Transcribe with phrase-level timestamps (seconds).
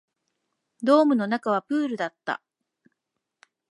[0.81, 2.41] ドームの中はプールだった